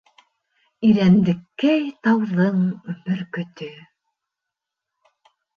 Ирәндеккәй 0.87 1.85
тауҙың 2.07 2.65
бөркөтө... 2.89 3.71